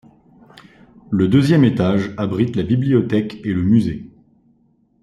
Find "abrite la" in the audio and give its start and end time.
2.17-2.63